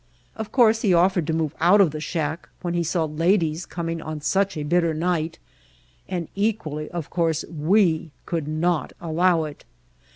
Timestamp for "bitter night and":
4.63-6.27